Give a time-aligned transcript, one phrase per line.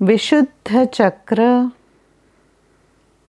[0.00, 1.42] विशुद्ध चक्र